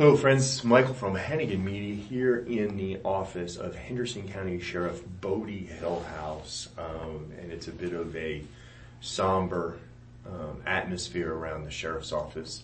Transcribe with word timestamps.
Hello 0.00 0.16
friends, 0.16 0.64
Michael 0.64 0.94
from 0.94 1.14
Hannigan 1.14 1.62
Media 1.62 1.94
here 1.94 2.38
in 2.38 2.78
the 2.78 2.98
office 3.04 3.58
of 3.58 3.74
Henderson 3.74 4.26
County 4.26 4.58
Sheriff 4.58 5.02
Botie 5.20 5.68
Hillhouse. 5.68 6.68
Um, 6.78 7.30
and 7.38 7.52
it's 7.52 7.68
a 7.68 7.70
bit 7.70 7.92
of 7.92 8.16
a 8.16 8.42
somber 9.02 9.78
um, 10.26 10.62
atmosphere 10.64 11.30
around 11.30 11.66
the 11.66 11.70
sheriff's 11.70 12.12
office 12.12 12.62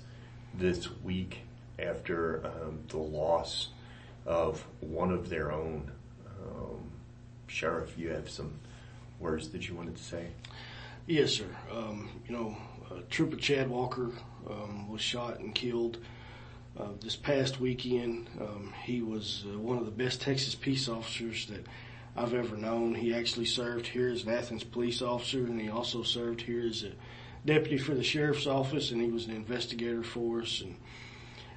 this 0.55 0.91
week 1.03 1.41
after 1.79 2.47
um, 2.47 2.79
the 2.89 2.97
loss 2.97 3.69
of 4.25 4.65
one 4.81 5.13
of 5.13 5.29
their 5.29 5.53
own. 5.53 5.91
Um, 6.41 6.91
Sheriff, 7.49 7.99
you 7.99 8.09
have 8.13 8.31
some 8.31 8.59
words 9.21 9.51
that 9.51 9.69
you 9.69 9.75
wanted 9.75 9.97
to 9.97 10.03
say? 10.03 10.29
Yes, 11.07 11.33
sir. 11.33 11.55
Um, 11.71 12.09
you 12.27 12.35
know, 12.35 12.57
uh, 12.91 13.01
Trooper 13.11 13.37
Chad 13.37 13.69
Walker 13.69 14.11
um, 14.49 14.89
was 14.89 15.03
shot 15.03 15.39
and 15.41 15.55
killed 15.55 15.99
uh, 16.79 16.89
this 17.01 17.17
past 17.17 17.61
weekend. 17.61 18.29
Um, 18.41 18.73
he 18.85 19.03
was 19.03 19.45
uh, 19.47 19.59
one 19.59 19.79
of 19.79 19.85
the 19.85 19.91
best 19.91 20.21
Texas 20.21 20.55
peace 20.55 20.89
officers 20.89 21.47
that 21.47 21.67
I've 22.17 22.35
ever 22.35 22.57
known. 22.57 22.95
He 22.95 23.15
actually 23.15 23.47
served 23.47 23.87
here 23.87 24.09
as 24.09 24.25
an 24.25 24.31
Athens 24.31 24.65
police 24.65 25.03
officer, 25.03 25.39
and 25.39 25.61
he 25.61 25.69
also 25.69 26.03
served 26.03 26.41
here 26.43 26.67
as 26.67 26.83
a 26.83 26.93
deputy 27.45 27.79
for 27.79 27.95
the 27.95 28.03
sheriff's 28.03 28.47
office, 28.47 28.91
and 28.91 29.01
he 29.01 29.11
was 29.11 29.27
an 29.27 29.35
investigator 29.35 30.03
for 30.03 30.43
us. 30.43 30.61
And 30.61 30.77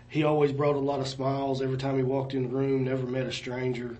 he 0.10 0.24
always 0.24 0.52
brought 0.52 0.76
a 0.76 0.80
lot 0.80 1.00
of 1.00 1.08
smiles 1.08 1.62
every 1.62 1.78
time 1.78 1.98
he 1.98 2.04
walked 2.04 2.34
in 2.34 2.44
the 2.44 2.50
room. 2.50 2.84
Never 2.84 3.08
met 3.08 3.26
a 3.26 3.32
stranger. 3.32 3.98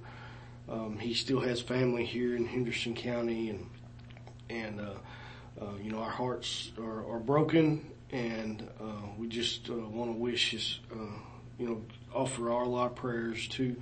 Um, 0.68 1.00
he 1.00 1.14
still 1.14 1.40
has 1.40 1.62
family 1.62 2.06
here 2.06 2.36
in 2.36 2.46
Henderson 2.46 2.94
County, 2.94 3.50
and 3.50 3.70
and 4.50 4.80
uh, 4.80 4.94
uh, 5.62 5.76
you 5.82 5.92
know 5.92 6.00
our 6.00 6.10
hearts 6.10 6.72
are, 6.80 7.12
are 7.12 7.20
broken, 7.20 7.90
and 8.12 8.68
uh, 8.82 9.08
we 9.18 9.28
just 9.28 9.70
uh, 9.70 9.74
want 9.74 10.12
to 10.12 10.18
wish 10.18 10.52
his, 10.52 10.80
uh, 10.92 11.20
you 11.58 11.68
know, 11.68 11.84
offer 12.14 12.52
our 12.52 12.66
lot 12.66 12.96
prayers 12.96 13.48
to 13.50 13.76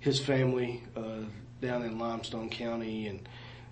his 0.00 0.20
family 0.20 0.82
uh, 0.96 1.22
down 1.60 1.82
in 1.82 1.98
Limestone 1.98 2.50
County, 2.50 3.08
and 3.08 3.28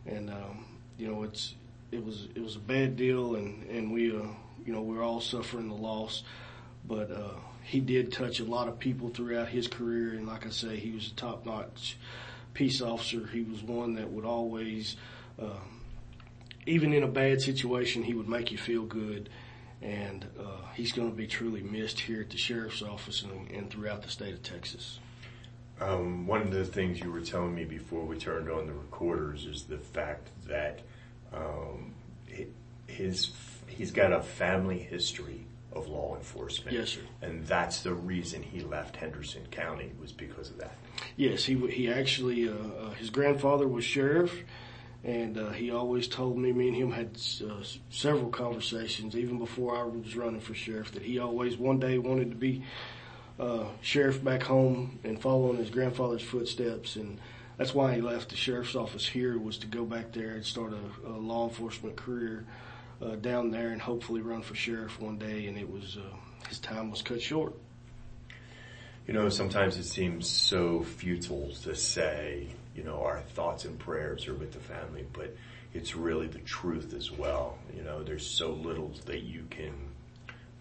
and 0.07 0.31
um, 0.31 0.65
you 0.99 1.07
know 1.07 1.23
it's 1.23 1.55
it 1.93 2.05
was 2.05 2.29
it 2.35 2.43
was 2.43 2.57
a 2.57 2.61
bad 2.61 2.97
deal, 2.97 3.37
and 3.37 3.63
and 3.69 3.93
we 3.93 4.11
uh, 4.11 4.23
you 4.65 4.73
know 4.73 4.83
we're 4.83 5.03
all 5.03 5.21
suffering 5.21 5.69
the 5.69 5.75
loss, 5.75 6.25
but 6.85 7.11
uh, 7.11 7.35
he 7.63 7.79
did 7.81 8.13
touch 8.13 8.41
a 8.41 8.45
lot 8.45 8.67
of 8.67 8.79
people 8.79 9.09
throughout 9.09 9.49
his 9.49 9.69
career, 9.69 10.15
and 10.15 10.27
like 10.27 10.47
I 10.47 10.51
say, 10.51 10.77
he 10.77 10.91
was 10.91 11.09
a 11.09 11.15
top 11.15 11.47
notch 11.47 11.97
peace 12.55 12.83
officer. 12.83 13.27
He 13.33 13.43
was 13.43 13.63
one 13.63 13.95
that 13.95 14.11
would 14.11 14.25
always, 14.27 14.97
even 16.67 16.93
in 16.93 17.03
a 17.03 17.09
bad 17.09 17.41
situation, 17.41 18.03
he 18.03 18.13
would 18.13 18.29
make 18.29 18.51
you 18.53 18.59
feel 18.59 18.83
good. 18.83 19.31
And 19.83 20.27
uh, 20.39 20.73
he's 20.75 20.93
going 20.93 21.11
to 21.11 21.17
be 21.17 21.27
truly 21.27 21.63
missed 21.63 21.99
here 21.99 22.21
at 22.21 22.31
the 22.31 22.37
sheriff's 22.37 22.83
office 22.83 23.23
and, 23.23 23.51
and 23.51 23.69
throughout 23.69 24.03
the 24.03 24.09
state 24.09 24.33
of 24.33 24.43
Texas. 24.43 25.01
Um, 25.81 26.27
one 26.27 26.43
of 26.43 26.53
the 26.53 26.65
things 26.65 27.01
you 27.01 27.11
were 27.11 27.21
telling 27.21 27.55
me 27.55 27.65
before 27.65 28.05
we 28.05 28.17
turned 28.17 28.49
on 28.49 28.67
the 28.67 28.73
recorders 28.73 29.47
is 29.47 29.65
the 29.65 29.79
fact 29.79 30.29
that 30.47 30.81
um, 31.33 31.95
his 32.87 33.33
he's 33.67 33.91
got 33.91 34.13
a 34.13 34.23
family 34.23 34.79
history 34.79 35.47
of 35.73 35.89
law 35.89 36.15
enforcement. 36.17 36.77
Yes, 36.77 36.91
sir. 36.91 37.01
And 37.23 37.47
that's 37.47 37.83
the 37.83 37.95
reason 37.95 38.43
he 38.43 38.61
left 38.61 38.97
Henderson 38.97 39.47
County 39.51 39.91
was 40.01 40.13
because 40.13 40.51
of 40.51 40.59
that. 40.59 40.77
Yes, 41.17 41.45
he 41.45 41.57
he 41.69 41.91
actually 41.91 42.49
uh, 42.49 42.53
uh, 42.53 42.91
his 42.91 43.11
grandfather 43.11 43.67
was 43.67 43.85
sheriff, 43.85 44.45
and 45.05 45.39
uh, 45.39 45.51
he 45.51 45.71
always 45.71 46.09
told 46.09 46.39
me. 46.39 46.53
Me 46.53 46.69
and 46.69 46.77
him 46.77 46.93
had 46.93 47.19
uh, 47.45 47.63
several 47.91 48.31
conversations 48.31 49.17
even 49.17 49.39
before 49.39 49.77
I 49.77 49.83
was 49.83 50.17
running 50.17 50.41
for 50.41 50.55
sheriff 50.55 50.93
that 50.93 51.03
he 51.03 51.19
always 51.19 51.57
one 51.57 51.81
day 51.81 51.99
wanted 51.99 52.31
to 52.31 52.37
be 52.37 52.63
uh, 53.41 53.65
sheriff 53.81 54.23
back 54.23 54.43
home 54.43 54.99
and 55.05 55.21
follow 55.21 55.51
in 55.51 55.57
his 55.57 55.71
grandfather's 55.71 56.23
footsteps 56.23 56.97
and. 56.97 57.19
That's 57.59 57.75
why 57.75 57.95
he 57.95 58.01
left 58.01 58.31
the 58.31 58.37
sheriff's 58.37 58.75
office 58.75 59.07
here 59.07 59.39
was 59.39 59.59
to 59.59 59.67
go 59.67 59.85
back 59.85 60.11
there 60.11 60.31
and 60.31 60.45
start 60.45 60.73
a, 60.73 61.09
a 61.09 61.13
law 61.13 61.49
enforcement 61.49 61.95
career 61.97 62.45
uh, 63.01 63.17
down 63.17 63.51
there 63.51 63.69
and 63.69 63.81
hopefully 63.81 64.21
run 64.21 64.43
for 64.43 64.55
sheriff 64.55 65.01
one 65.01 65.19
day. 65.19 65.47
And 65.47 65.59
it 65.59 65.71
was 65.71 65.97
uh, 65.97 66.17
his 66.49 66.59
time 66.59 66.91
was 66.91 67.03
cut 67.03 67.21
short. 67.21 67.55
You 69.07 69.15
know, 69.15 69.29
sometimes 69.29 69.77
it 69.77 69.85
seems 69.85 70.29
so 70.29 70.83
futile 70.83 71.53
to 71.63 71.75
say, 71.75 72.49
you 72.75 72.83
know, 72.83 73.03
our 73.03 73.21
thoughts 73.21 73.65
and 73.65 73.79
prayers 73.79 74.27
are 74.29 74.35
with 74.35 74.53
the 74.53 74.61
family, 74.61 75.07
but 75.13 75.35
it's 75.75 75.95
really 75.95 76.27
the 76.27 76.39
truth 76.41 76.95
as 76.95 77.11
well. 77.11 77.59
You 77.75 77.83
know, 77.83 78.03
there's 78.03 78.27
so 78.27 78.51
little 78.53 78.93
that 79.07 79.23
you 79.23 79.47
can 79.51 79.75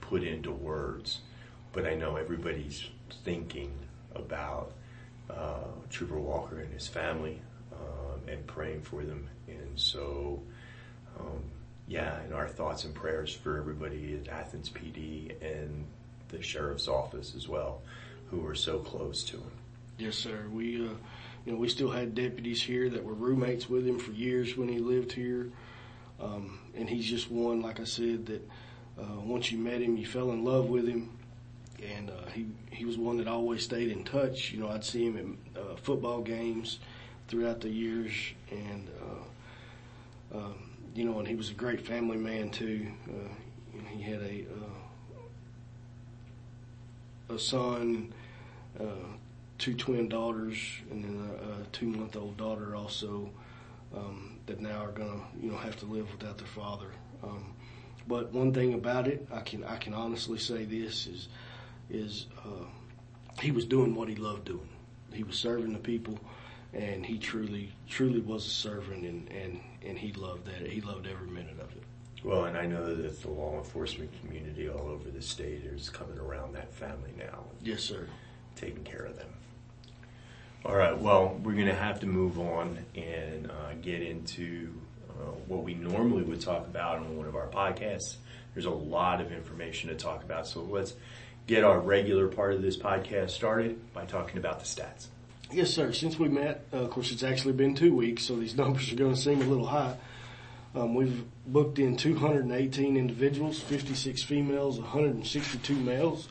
put 0.02 0.24
into 0.24 0.52
words, 0.52 1.20
but 1.74 1.86
I 1.86 1.96
know 1.96 2.16
everybody's 2.16 2.86
thinking 3.24 3.72
about 4.16 4.74
uh, 5.30 5.68
Trooper 5.90 6.20
Walker 6.20 6.60
and 6.60 6.74
his 6.74 6.88
family 6.88 7.42
um, 7.74 8.22
and 8.28 8.46
praying 8.48 8.82
for 8.82 9.04
them. 9.04 9.30
And 9.48 9.80
so, 9.80 10.42
um, 11.20 11.44
yeah, 11.88 12.20
and 12.22 12.34
our 12.34 12.48
thoughts 12.48 12.84
and 12.84 12.94
prayers 12.94 13.34
for 13.34 13.58
everybody 13.58 14.20
at 14.22 14.28
Athens 14.28 14.70
PD 14.70 15.34
and 15.42 15.86
the 16.30 16.42
sheriff's 16.42 16.88
office 16.88 17.34
as 17.36 17.48
well, 17.48 17.82
who 18.30 18.40
were 18.40 18.56
so 18.56 18.80
close 18.80 19.24
to 19.26 19.38
him. 19.38 19.52
Yes, 20.02 20.16
sir. 20.16 20.48
We, 20.52 20.78
uh, 20.78 20.94
you 21.46 21.52
know, 21.52 21.60
we 21.60 21.70
still 21.70 21.92
had 21.92 22.16
deputies 22.16 22.60
here 22.60 22.90
that 22.90 23.04
were 23.04 23.14
roommates 23.14 23.70
with 23.70 23.86
him 23.88 24.00
for 24.00 24.10
years 24.14 24.58
when 24.58 24.68
he 24.68 24.80
lived 24.80 25.12
here. 25.12 25.52
Um, 26.20 26.60
and 26.76 26.90
he's 26.90 27.06
just 27.06 27.30
one, 27.30 27.62
like 27.62 27.80
I 27.80 27.84
said, 27.84 28.26
that 28.26 28.50
uh, 29.00 29.20
once 29.24 29.52
you 29.52 29.60
met 29.60 29.80
him, 29.80 29.98
you 29.98 30.08
fell 30.08 30.32
in 30.32 30.44
love 30.44 30.70
with 30.70 30.88
him. 30.88 31.12
And 31.84 32.10
uh, 32.10 32.30
he 32.34 32.48
he 32.72 32.84
was 32.84 32.98
one 32.98 33.18
that 33.18 33.28
always 33.28 33.64
stayed 33.64 33.92
in 33.92 34.04
touch. 34.04 34.52
You 34.52 34.62
know, 34.62 34.70
I'd 34.70 34.84
see 34.84 35.06
him 35.06 35.38
at 35.56 35.62
uh, 35.62 35.76
football 35.76 36.22
games 36.22 36.80
throughout 37.28 37.62
the 37.62 37.70
years, 37.70 38.12
and 38.50 38.88
uh, 40.34 40.38
um, 40.38 40.56
you 40.96 41.06
know, 41.06 41.20
and 41.20 41.28
he 41.28 41.36
was 41.36 41.52
a 41.52 41.54
great 41.54 41.86
family 41.86 42.18
man 42.18 42.50
too. 42.50 42.88
Uh, 43.08 43.30
he 43.88 44.02
had 44.02 44.22
a 44.22 44.46
uh, 47.30 47.36
a 47.36 47.40
son, 47.40 48.14
uh, 48.80 48.84
two 49.62 49.74
twin 49.76 50.10
daughters, 50.10 50.58
and 50.90 51.04
then 51.04 51.30
a, 51.30 51.62
a 51.62 51.66
two 51.72 51.86
month 51.86 52.16
old 52.16 52.36
daughter 52.36 52.76
also 52.76 53.30
um, 53.96 54.40
that 54.48 54.60
now 54.60 54.84
are 54.84 54.92
gonna 54.92 55.22
you 55.42 55.52
know 55.52 55.58
have 55.58 55.78
to 55.78 55.86
live 55.86 56.12
without 56.12 56.38
their 56.38 56.48
father. 56.48 56.92
Um, 57.24 57.54
but 58.08 58.34
one 58.34 58.54
thing 58.54 58.74
about 58.74 59.08
it, 59.08 59.28
I 59.32 59.40
can 59.40 59.64
I 59.64 59.78
can 59.78 59.94
honestly 59.94 60.40
say 60.40 60.66
this 60.66 61.08
is 61.08 61.30
is 61.90 62.26
uh, 62.44 62.66
he 63.40 63.52
was 63.52 63.66
doing 63.66 63.96
what 63.96 64.10
he 64.10 64.16
loved 64.16 64.46
doing. 64.46 64.70
He 65.14 65.24
was 65.24 65.38
serving 65.38 65.74
the 65.74 65.80
people 65.80 66.20
and 66.74 67.06
he 67.06 67.18
truly, 67.18 67.72
truly 67.90 68.22
was 68.22 68.46
a 68.46 68.50
servant, 68.50 69.04
and 69.04 69.30
and 69.30 69.60
and 69.86 69.98
he 69.98 70.14
loved 70.14 70.46
that. 70.46 70.68
He 70.68 70.82
loved 70.82 71.08
every 71.08 71.28
minute 71.28 71.60
of 71.60 71.72
it. 71.72 71.84
Well, 72.24 72.46
and 72.46 72.58
I 72.58 72.66
know 72.66 72.96
that 72.96 73.22
the 73.22 73.30
law 73.30 73.58
enforcement 73.58 74.12
community 74.22 74.70
all 74.70 74.88
over 74.88 75.10
the 75.10 75.22
state 75.22 75.64
is 75.66 75.90
coming 75.90 76.20
around 76.20 76.54
that 76.54 76.74
family 76.74 77.12
now. 77.18 77.44
Yes, 77.64 77.82
sir. 77.82 78.08
Taking 78.56 78.84
care 78.84 79.06
of 79.06 79.18
them. 79.18 79.28
All 80.64 80.76
right. 80.76 80.96
Well, 80.96 81.40
we're 81.44 81.56
going 81.56 81.66
to 81.66 81.76
have 81.76 82.02
to 82.02 82.06
move 82.06 82.40
on 82.40 82.86
and 82.96 83.50
uh, 83.50 83.74
get 83.82 84.04
into 84.04 84.72
uh, 85.10 85.32
what 85.48 85.64
we 85.64 85.74
normally 85.74 86.22
would 86.22 86.40
talk 86.40 86.68
about 86.68 86.98
on 86.98 87.18
one 87.18 87.28
of 87.28 87.36
our 87.36 87.48
podcasts. 87.48 88.18
There's 88.54 88.68
a 88.68 88.70
lot 88.70 89.22
of 89.22 89.32
information 89.32 89.90
to 89.90 89.96
talk 89.96 90.24
about, 90.24 90.46
so 90.46 90.62
let's 90.62 90.94
get 91.48 91.64
our 91.64 91.80
regular 91.80 92.28
part 92.28 92.54
of 92.54 92.62
this 92.62 92.78
podcast 92.78 93.32
started 93.32 93.92
by 93.92 94.06
talking 94.06 94.38
about 94.38 94.60
the 94.60 94.66
stats. 94.66 95.08
Yes, 95.52 95.72
sir. 95.72 95.94
Since 95.94 96.20
we 96.20 96.30
met, 96.30 96.64
uh, 96.72 96.78
of 96.78 96.92
course, 96.92 97.12
it's 97.12 97.24
actually 97.24 97.54
been 97.54 97.74
two 97.74 97.96
weeks, 97.96 98.24
so 98.24 98.36
these 98.36 98.56
numbers 98.58 98.94
are 98.94 98.96
going 98.96 99.16
to 99.16 99.20
seem 99.20 99.42
a 99.42 99.46
little 99.46 99.66
high. 99.66 99.98
Um, 100.76 100.94
we've 100.94 101.24
booked 101.48 101.80
in 101.80 101.98
218 101.98 102.98
individuals, 102.98 103.60
56 103.60 104.22
females, 104.22 104.80
162 104.80 105.74
males. 105.74 106.28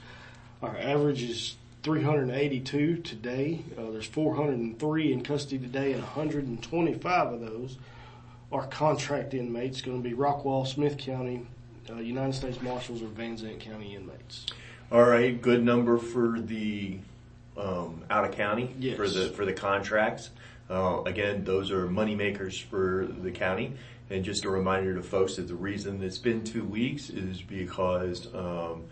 Our 0.63 0.79
average 0.79 1.23
is 1.23 1.57
382 1.83 2.99
today. 2.99 3.63
Uh, 3.79 3.91
there's 3.91 4.07
403 4.07 5.13
in 5.13 5.23
custody 5.23 5.59
today, 5.59 5.93
and 5.93 6.03
125 6.03 7.33
of 7.33 7.41
those 7.41 7.79
are 8.53 8.67
contract 8.67 9.35
inmates. 9.35 9.81
Going 9.81 10.03
to 10.03 10.09
be 10.09 10.15
Rockwall, 10.15 10.67
Smith 10.67 10.99
County, 10.99 11.47
uh, 11.89 11.97
United 11.97 12.35
States 12.35 12.61
Marshals, 12.61 13.03
or 13.03 13.07
Van 13.07 13.37
Zandt 13.37 13.61
County 13.61 13.95
inmates. 13.95 14.47
All 14.93 15.05
right, 15.05 15.41
good 15.41 15.63
number 15.63 15.99
for 15.99 16.41
the 16.41 16.99
um, 17.57 18.03
out 18.11 18.25
of 18.25 18.33
county 18.33 18.75
yes. 18.79 18.97
for 18.97 19.09
the 19.09 19.31
for 19.31 19.45
the 19.45 19.53
contracts. 19.53 20.31
Uh, 20.69 21.03
again, 21.05 21.45
those 21.45 21.71
are 21.71 21.87
money 21.87 22.15
makers 22.15 22.59
for 22.59 23.09
the 23.23 23.31
county. 23.31 23.73
And 24.09 24.25
just 24.25 24.45
a 24.45 24.51
reminder 24.51 24.95
to 24.97 25.03
folks 25.03 25.37
that 25.37 25.47
the 25.47 25.55
reason 25.55 26.03
it's 26.03 26.19
been 26.19 26.43
two 26.43 26.65
weeks 26.65 27.11
is 27.11 27.41
because 27.41 28.27
um, 28.35 28.85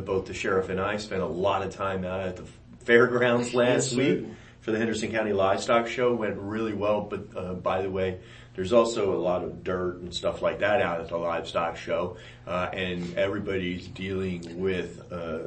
both 0.00 0.26
the 0.26 0.34
sheriff 0.34 0.68
and 0.70 0.80
I 0.80 0.96
spent 0.96 1.22
a 1.22 1.26
lot 1.26 1.62
of 1.62 1.74
time 1.74 2.04
out 2.04 2.20
at 2.20 2.36
the 2.36 2.44
fairgrounds 2.84 3.54
last 3.54 3.92
yes, 3.92 3.98
week 3.98 4.26
for 4.60 4.72
the 4.72 4.78
Henderson 4.78 5.10
County 5.10 5.32
Livestock 5.32 5.88
Show. 5.88 6.14
Went 6.14 6.36
really 6.38 6.72
well, 6.72 7.02
but 7.02 7.36
uh, 7.36 7.54
by 7.54 7.82
the 7.82 7.90
way, 7.90 8.20
There's 8.54 8.74
also 8.74 9.14
a 9.14 9.20
lot 9.20 9.42
of 9.44 9.64
dirt 9.64 10.00
and 10.00 10.12
stuff 10.14 10.42
like 10.42 10.58
that 10.58 10.82
out 10.82 11.00
at 11.00 11.08
the 11.08 11.16
livestock 11.16 11.78
show, 11.78 12.18
uh, 12.46 12.68
and 12.72 13.16
everybody's 13.16 13.88
dealing 13.88 14.60
with 14.60 15.00
uh, 15.10 15.14
uh, 15.14 15.40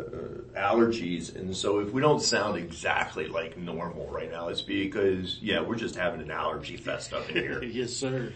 allergies. 0.57 1.35
And 1.35 1.55
so, 1.55 1.79
if 1.79 1.91
we 1.91 2.01
don't 2.01 2.21
sound 2.21 2.57
exactly 2.57 3.27
like 3.27 3.57
normal 3.57 4.07
right 4.07 4.31
now, 4.31 4.47
it's 4.47 4.63
because 4.63 5.37
yeah, 5.39 5.61
we're 5.61 5.75
just 5.75 5.95
having 5.95 6.19
an 6.19 6.31
allergy 6.31 6.77
fest 6.77 7.13
up 7.13 7.29
in 7.29 7.35
here. 7.35 7.63
yes, 7.79 7.93
sir. 7.93 8.33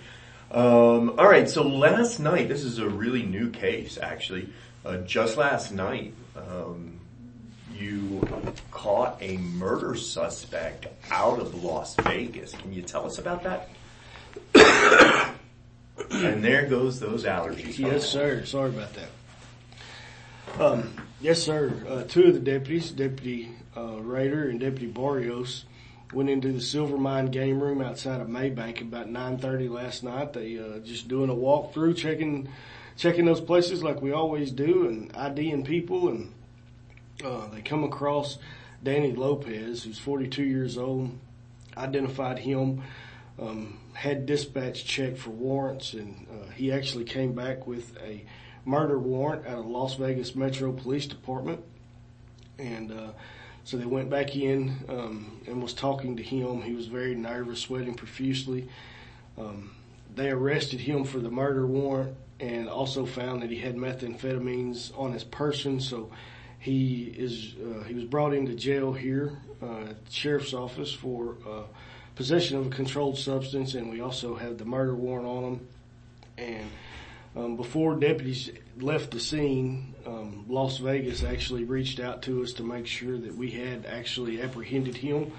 Um, 0.51 1.15
all 1.17 1.27
right, 1.27 1.49
so 1.49 1.63
last 1.63 2.19
night, 2.19 2.47
this 2.47 2.63
is 2.63 2.77
a 2.79 2.89
really 2.89 3.23
new 3.23 3.49
case 3.49 3.97
actually. 3.99 4.49
Uh, 4.89 4.97
just 5.05 5.37
last 5.37 5.71
night, 5.71 6.15
um, 6.35 6.99
you 7.75 8.27
caught 8.71 9.21
a 9.21 9.37
murder 9.37 9.93
suspect 9.93 10.87
out 11.11 11.39
of 11.39 11.63
Las 11.63 11.93
Vegas. 11.97 12.53
Can 12.53 12.73
you 12.73 12.81
tell 12.81 13.05
us 13.05 13.19
about 13.19 13.43
that? 13.43 13.69
and 16.09 16.43
there 16.43 16.65
goes 16.65 16.99
those 16.99 17.23
allergies. 17.23 17.77
Yes, 17.77 18.09
sir. 18.09 18.43
Sorry 18.45 18.69
about 18.69 18.89
that. 18.95 20.59
Um, 20.59 20.95
yes, 21.21 21.43
sir. 21.43 21.71
Uh, 21.87 22.03
two 22.05 22.23
of 22.23 22.33
the 22.33 22.39
deputies, 22.39 22.89
Deputy 22.89 23.51
uh, 23.77 23.99
Rader 23.99 24.49
and 24.49 24.59
Deputy 24.59 24.87
Barrios, 24.87 25.65
went 26.13 26.31
into 26.31 26.51
the 26.51 26.61
Silver 26.61 26.97
Mine 26.97 27.27
game 27.27 27.61
room 27.61 27.83
outside 27.83 28.21
of 28.21 28.27
Mabank 28.27 28.81
about 28.81 29.07
9:30 29.07 29.69
last 29.69 30.03
night. 30.03 30.33
They 30.33 30.57
uh, 30.57 30.79
just 30.79 31.07
doing 31.07 31.29
a 31.29 31.35
walkthrough, 31.35 31.95
checking 31.95 32.49
checking 32.99 33.25
those 33.25 33.39
places 33.39 33.81
like 33.81 34.01
we 34.01 34.11
always 34.11 34.51
do, 34.51 34.87
and 34.87 35.15
IDing 35.15 35.63
people. 35.63 36.09
And 36.09 36.33
uh, 37.23 37.47
they 37.47 37.61
come 37.61 37.85
across 37.85 38.37
Danny 38.83 39.13
Lopez, 39.13 39.83
who's 39.83 39.97
42 39.97 40.43
years 40.43 40.77
old. 40.77 41.17
Identified 41.77 42.39
him 42.39 42.83
um, 43.39 43.79
had 43.93 44.25
dispatch 44.25 44.83
checked 44.83 45.17
for 45.17 45.29
warrants, 45.29 45.93
and 45.93 46.27
uh, 46.29 46.51
he 46.51 46.73
actually 46.73 47.05
came 47.05 47.33
back 47.33 47.65
with 47.65 47.97
a 48.03 48.25
murder 48.65 48.99
warrant 48.99 49.47
out 49.47 49.59
of 49.59 49.65
Las 49.65 49.95
Vegas 49.95 50.35
Metro 50.35 50.73
Police 50.73 51.07
Department, 51.07 51.63
and 52.57 52.91
uh, 52.91 53.11
so 53.63 53.77
they 53.77 53.85
went 53.85 54.09
back 54.09 54.35
in 54.35 54.75
um, 54.89 55.39
and 55.47 55.61
was 55.61 55.73
talking 55.73 56.17
to 56.17 56.23
him. 56.23 56.61
He 56.61 56.73
was 56.73 56.87
very 56.87 57.15
nervous, 57.15 57.61
sweating 57.61 57.93
profusely. 57.93 58.67
Um, 59.37 59.71
they 60.19 60.29
arrested 60.29 60.81
him 60.81 61.05
for 61.05 61.19
the 61.19 61.29
murder 61.29 61.65
warrant 61.65 62.13
and 62.41 62.67
also 62.67 63.05
found 63.05 63.41
that 63.41 63.49
he 63.49 63.57
had 63.57 63.75
methamphetamines 63.75 64.97
on 64.99 65.13
his 65.13 65.23
person. 65.23 65.79
So 65.79 66.11
he 66.59 67.03
is 67.17 67.55
uh, 67.55 67.83
he 67.83 67.93
was 67.93 68.03
brought 68.03 68.33
into 68.33 68.53
jail 68.53 68.91
here 68.91 69.37
uh, 69.61 69.81
at 69.91 70.05
the 70.05 70.11
sheriff's 70.11 70.53
office 70.53 70.91
for 70.91 71.37
uh, 71.49 71.63
possession 72.15 72.57
of 72.57 72.67
a 72.67 72.69
controlled 72.69 73.17
substance, 73.17 73.75
and 73.75 73.89
we 73.89 74.01
also 74.01 74.35
have 74.35 74.57
the 74.57 74.65
murder 74.65 74.93
warrant 74.93 75.27
on 75.27 75.43
him. 75.43 75.67
And 76.37 76.69
um, 77.35 77.55
before 77.55 77.95
deputies 77.95 78.51
left 78.77 79.11
the 79.11 79.21
scene, 79.21 79.95
um, 80.05 80.45
Las 80.49 80.79
Vegas 80.79 81.23
actually 81.23 81.63
reached 81.63 82.01
out 82.01 82.23
to 82.23 82.43
us 82.43 82.53
to 82.53 82.63
make 82.63 82.87
sure 82.87 83.17
that 83.17 83.35
we 83.35 83.51
had 83.51 83.85
actually 83.85 84.41
apprehended 84.41 84.97
him. 84.97 85.31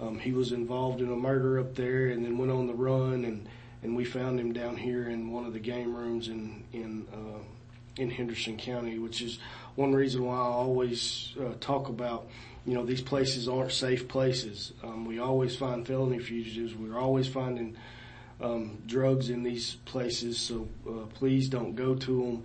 Um, 0.00 0.18
he 0.18 0.32
was 0.32 0.52
involved 0.52 1.02
in 1.02 1.12
a 1.12 1.16
murder 1.16 1.58
up 1.58 1.74
there, 1.74 2.08
and 2.08 2.24
then 2.24 2.38
went 2.38 2.52
on 2.52 2.66
the 2.66 2.74
run, 2.74 3.24
and 3.26 3.46
and 3.84 3.94
we 3.94 4.04
found 4.04 4.40
him 4.40 4.52
down 4.52 4.76
here 4.76 5.08
in 5.08 5.30
one 5.30 5.44
of 5.44 5.52
the 5.52 5.60
game 5.60 5.94
rooms 5.94 6.28
in 6.28 6.64
in 6.72 7.06
uh, 7.12 7.38
in 7.96 8.10
Henderson 8.10 8.56
County, 8.56 8.98
which 8.98 9.22
is 9.22 9.38
one 9.76 9.92
reason 9.92 10.24
why 10.24 10.34
I 10.34 10.38
always 10.38 11.32
uh, 11.40 11.52
talk 11.60 11.88
about 11.88 12.26
you 12.66 12.74
know, 12.74 12.84
these 12.84 13.02
places 13.02 13.48
aren't 13.48 13.72
safe 13.72 14.08
places. 14.08 14.72
Um, 14.82 15.04
we 15.04 15.18
always 15.18 15.54
find 15.54 15.86
felony 15.86 16.18
fugitives. 16.18 16.74
We're 16.74 16.98
always 16.98 17.28
finding 17.28 17.76
um, 18.40 18.82
drugs 18.86 19.28
in 19.28 19.42
these 19.42 19.74
places. 19.84 20.38
So 20.38 20.68
uh, 20.88 21.06
please 21.14 21.48
don't 21.48 21.74
go 21.74 21.94
to 21.94 22.22
them. 22.22 22.44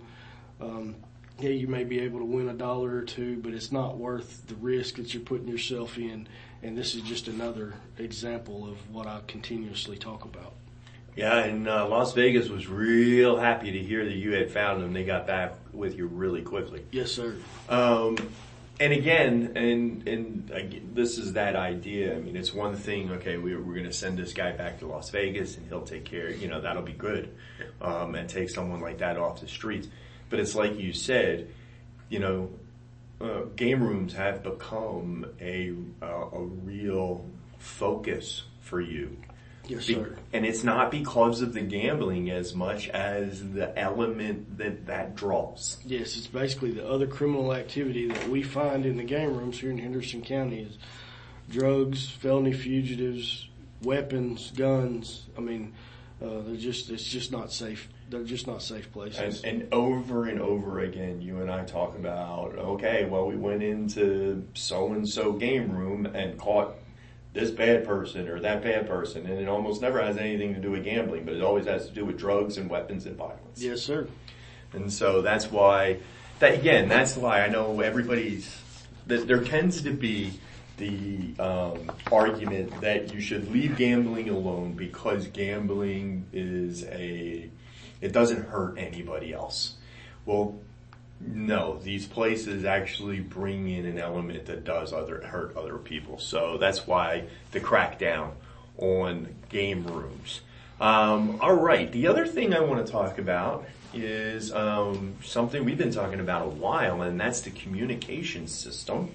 Um, 0.60 0.94
yeah, 1.38 1.50
you 1.50 1.68
may 1.68 1.84
be 1.84 2.00
able 2.00 2.18
to 2.18 2.26
win 2.26 2.50
a 2.50 2.54
dollar 2.54 2.94
or 2.96 3.02
two, 3.02 3.38
but 3.38 3.54
it's 3.54 3.72
not 3.72 3.96
worth 3.96 4.46
the 4.46 4.56
risk 4.56 4.96
that 4.96 5.14
you're 5.14 5.22
putting 5.22 5.48
yourself 5.48 5.96
in. 5.96 6.28
And 6.62 6.76
this 6.76 6.94
is 6.94 7.00
just 7.00 7.28
another 7.28 7.72
example 7.96 8.68
of 8.68 8.76
what 8.92 9.06
I 9.06 9.20
continuously 9.26 9.96
talk 9.96 10.26
about. 10.26 10.52
Yeah, 11.16 11.38
and 11.38 11.68
uh, 11.68 11.88
Las 11.88 12.12
Vegas 12.14 12.48
was 12.48 12.68
real 12.68 13.36
happy 13.36 13.72
to 13.72 13.78
hear 13.78 14.04
that 14.04 14.14
you 14.14 14.32
had 14.32 14.50
found 14.50 14.82
them. 14.82 14.92
They 14.92 15.04
got 15.04 15.26
back 15.26 15.54
with 15.72 15.96
you 15.96 16.06
really 16.06 16.42
quickly. 16.42 16.84
Yes, 16.92 17.12
sir. 17.12 17.36
Um, 17.68 18.16
and 18.78 18.94
again, 18.94 19.52
and 19.56 20.08
and 20.08 20.50
again, 20.50 20.92
this 20.94 21.18
is 21.18 21.34
that 21.34 21.56
idea. 21.56 22.16
I 22.16 22.20
mean, 22.20 22.36
it's 22.36 22.54
one 22.54 22.74
thing. 22.76 23.10
Okay, 23.10 23.36
we, 23.36 23.54
we're 23.54 23.74
going 23.74 23.84
to 23.84 23.92
send 23.92 24.18
this 24.18 24.32
guy 24.32 24.52
back 24.52 24.78
to 24.78 24.86
Las 24.86 25.10
Vegas, 25.10 25.56
and 25.56 25.66
he'll 25.68 25.82
take 25.82 26.04
care. 26.04 26.30
You 26.30 26.48
know, 26.48 26.60
that'll 26.60 26.82
be 26.82 26.94
good, 26.94 27.34
um, 27.82 28.14
and 28.14 28.28
take 28.28 28.48
someone 28.48 28.80
like 28.80 28.98
that 28.98 29.18
off 29.18 29.40
the 29.40 29.48
streets. 29.48 29.88
But 30.30 30.40
it's 30.40 30.54
like 30.54 30.78
you 30.78 30.92
said, 30.92 31.50
you 32.08 32.20
know, 32.20 32.50
uh, 33.20 33.42
game 33.56 33.82
rooms 33.82 34.14
have 34.14 34.42
become 34.42 35.26
a 35.40 35.74
uh, 36.00 36.28
a 36.32 36.40
real 36.40 37.26
focus 37.58 38.44
for 38.60 38.80
you. 38.80 39.16
Yes, 39.70 39.84
sir. 39.84 40.16
And 40.32 40.44
it's 40.44 40.64
not 40.64 40.90
because 40.90 41.42
of 41.42 41.54
the 41.54 41.60
gambling 41.60 42.28
as 42.30 42.54
much 42.54 42.88
as 42.88 43.52
the 43.52 43.76
element 43.78 44.58
that 44.58 44.86
that 44.86 45.14
draws. 45.14 45.78
Yes, 45.84 46.16
it's 46.16 46.26
basically 46.26 46.72
the 46.72 46.88
other 46.88 47.06
criminal 47.06 47.54
activity 47.54 48.08
that 48.08 48.28
we 48.28 48.42
find 48.42 48.84
in 48.84 48.96
the 48.96 49.04
game 49.04 49.36
rooms 49.36 49.60
here 49.60 49.70
in 49.70 49.78
Henderson 49.78 50.22
County 50.22 50.62
is 50.62 50.76
drugs, 51.48 52.10
felony 52.10 52.52
fugitives, 52.52 53.48
weapons, 53.82 54.50
guns. 54.56 55.26
I 55.38 55.40
mean, 55.40 55.72
uh, 56.20 56.40
they're 56.46 56.56
just, 56.56 56.90
it's 56.90 57.04
just 57.04 57.30
not 57.30 57.52
safe. 57.52 57.88
They're 58.08 58.24
just 58.24 58.48
not 58.48 58.62
safe 58.62 58.90
places. 58.90 59.42
And, 59.44 59.62
and 59.62 59.72
over 59.72 60.26
and 60.26 60.40
over 60.40 60.80
again, 60.80 61.22
you 61.22 61.40
and 61.42 61.50
I 61.50 61.64
talk 61.64 61.94
about, 61.94 62.56
okay, 62.56 63.04
well, 63.04 63.26
we 63.26 63.36
went 63.36 63.62
into 63.62 64.44
so 64.54 64.92
and 64.92 65.08
so 65.08 65.32
game 65.32 65.70
room 65.70 66.06
and 66.06 66.36
caught 66.36 66.74
this 67.32 67.50
bad 67.50 67.86
person 67.86 68.28
or 68.28 68.40
that 68.40 68.62
bad 68.62 68.88
person, 68.88 69.26
and 69.26 69.38
it 69.38 69.48
almost 69.48 69.80
never 69.80 70.02
has 70.02 70.16
anything 70.16 70.54
to 70.54 70.60
do 70.60 70.72
with 70.72 70.84
gambling, 70.84 71.24
but 71.24 71.34
it 71.34 71.42
always 71.42 71.66
has 71.66 71.86
to 71.86 71.92
do 71.92 72.04
with 72.04 72.18
drugs 72.18 72.56
and 72.56 72.68
weapons 72.68 73.06
and 73.06 73.16
violence. 73.16 73.62
Yes, 73.62 73.82
sir. 73.82 74.08
And 74.72 74.92
so 74.92 75.22
that's 75.22 75.50
why, 75.50 75.98
that 76.40 76.54
again, 76.54 76.88
that's 76.88 77.16
why 77.16 77.42
I 77.42 77.48
know 77.48 77.80
everybody's, 77.80 78.60
that 79.06 79.26
there 79.26 79.42
tends 79.42 79.82
to 79.82 79.90
be 79.90 80.40
the 80.76 81.34
um, 81.38 81.92
argument 82.10 82.80
that 82.80 83.12
you 83.12 83.20
should 83.20 83.52
leave 83.52 83.76
gambling 83.76 84.28
alone 84.28 84.72
because 84.72 85.26
gambling 85.28 86.26
is 86.32 86.84
a, 86.84 87.48
it 88.00 88.12
doesn't 88.12 88.48
hurt 88.48 88.78
anybody 88.78 89.32
else. 89.32 89.74
Well, 90.24 90.58
no, 91.20 91.78
these 91.82 92.06
places 92.06 92.64
actually 92.64 93.20
bring 93.20 93.68
in 93.68 93.84
an 93.84 93.98
element 93.98 94.46
that 94.46 94.64
does 94.64 94.92
other 94.92 95.20
hurt 95.22 95.56
other 95.56 95.76
people. 95.76 96.18
So 96.18 96.56
that's 96.58 96.86
why 96.86 97.24
the 97.52 97.60
crackdown 97.60 98.32
on 98.78 99.34
game 99.50 99.86
rooms. 99.86 100.40
Um, 100.80 101.38
all 101.42 101.54
right, 101.54 101.92
the 101.92 102.06
other 102.06 102.26
thing 102.26 102.54
I 102.54 102.60
want 102.60 102.84
to 102.84 102.90
talk 102.90 103.18
about 103.18 103.66
is 103.92 104.52
um, 104.52 105.16
something 105.22 105.64
we've 105.64 105.76
been 105.76 105.92
talking 105.92 106.20
about 106.20 106.46
a 106.46 106.48
while, 106.48 107.02
and 107.02 107.20
that's 107.20 107.42
the 107.42 107.50
communication 107.50 108.46
system. 108.46 109.10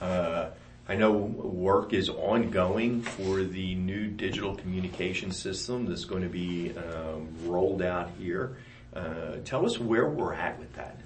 Uh, 0.00 0.48
I 0.88 0.94
know 0.94 1.12
work 1.12 1.92
is 1.92 2.08
ongoing 2.08 3.02
for 3.02 3.42
the 3.42 3.74
new 3.74 4.06
digital 4.06 4.54
communication 4.54 5.32
system 5.32 5.84
that's 5.86 6.04
going 6.04 6.22
to 6.22 6.28
be 6.28 6.72
um, 6.78 7.28
rolled 7.44 7.82
out 7.82 8.10
here. 8.18 8.56
Uh, 8.94 9.36
tell 9.44 9.66
us 9.66 9.78
where 9.78 10.08
we're 10.08 10.32
at 10.32 10.58
with 10.58 10.72
that. 10.74 10.98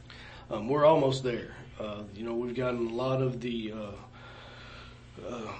Um, 0.51 0.67
we're 0.69 0.85
almost 0.85 1.23
there. 1.23 1.55
Uh, 1.79 2.03
you 2.13 2.25
know, 2.25 2.35
we've 2.35 2.57
gotten 2.57 2.89
a 2.89 2.93
lot 2.93 3.23
of 3.23 3.41
the 3.41 3.73
uh, 3.73 5.29
uh, 5.29 5.53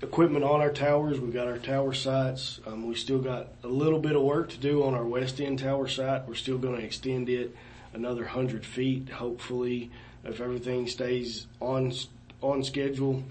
equipment 0.00 0.42
on 0.42 0.62
our 0.62 0.72
towers. 0.72 1.20
We've 1.20 1.34
got 1.34 1.46
our 1.46 1.58
tower 1.58 1.92
sites. 1.92 2.58
Um, 2.66 2.88
we 2.88 2.94
still 2.94 3.18
got 3.18 3.48
a 3.62 3.68
little 3.68 3.98
bit 3.98 4.16
of 4.16 4.22
work 4.22 4.48
to 4.50 4.56
do 4.56 4.84
on 4.84 4.94
our 4.94 5.04
west 5.04 5.38
end 5.38 5.58
tower 5.58 5.86
site. 5.86 6.26
We're 6.26 6.34
still 6.34 6.56
going 6.56 6.76
to 6.76 6.82
extend 6.82 7.28
it 7.28 7.54
another 7.92 8.24
hundred 8.24 8.64
feet. 8.64 9.10
Hopefully, 9.10 9.90
if 10.24 10.40
everything 10.40 10.86
stays 10.86 11.46
on 11.60 11.92
on 12.40 12.64
schedule, 12.64 13.24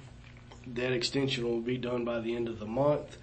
that 0.68 0.94
extension 0.94 1.46
will 1.46 1.62
be 1.62 1.80
done 1.80 2.06
by 2.06 2.20
the 2.20 2.36
end 2.36 2.48
of 2.48 2.60
the 2.60 2.68
month, 2.68 3.18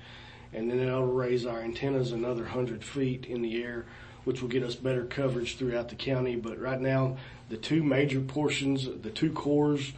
and 0.53 0.69
then 0.69 0.81
it'll 0.81 1.07
raise 1.07 1.47
our 1.47 1.61
antennas 1.61 2.11
another 2.11 2.47
hundred 2.47 2.83
feet 2.83 3.25
in 3.27 3.41
the 3.41 3.63
air 3.63 3.85
which 4.25 4.41
will 4.41 4.49
get 4.49 4.63
us 4.63 4.75
better 4.75 5.05
coverage 5.05 5.57
throughout 5.57 5.89
the 5.89 5.95
county. 5.95 6.37
But 6.37 6.59
right 6.59 6.81
now, 6.81 7.17
the 7.49 7.57
two 7.57 7.83
major 7.83 8.21
portions, 8.21 8.89
the 9.03 9.11
two 9.11 9.33
cores 9.33 9.93